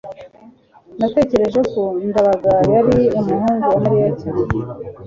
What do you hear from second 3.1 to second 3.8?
umuhungu wa